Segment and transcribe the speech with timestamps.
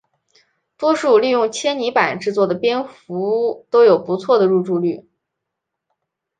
[0.79, 5.07] 多数利用纤泥板制作的蝙蝠屋都有不错的入住率。